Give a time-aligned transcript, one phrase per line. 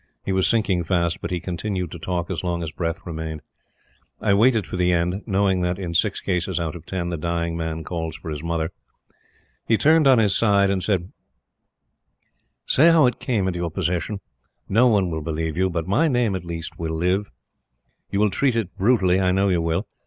[0.23, 3.43] He was sinking fast, but he continued to talk as long as breath remained.
[4.19, 7.55] I waited for the end: knowing that, in six cases out of ten the dying
[7.55, 8.71] man calls for his mother.
[9.67, 11.11] He turned on his side and said:
[12.65, 14.21] "Say how it came into your possession.
[14.67, 17.29] No one will believe you, but my name, at least, will live.
[18.09, 19.85] You will treat it brutally, I know you will.